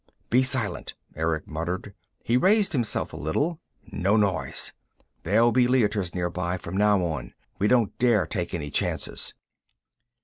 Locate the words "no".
3.91-4.17